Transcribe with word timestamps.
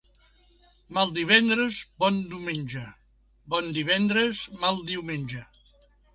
Mal 0.97 1.11
divendres, 1.17 1.81
bon 2.05 2.17
diumenge; 2.31 2.81
bon 3.55 3.71
divendres, 3.77 4.43
mal 4.67 4.83
diumenge. 4.91 5.45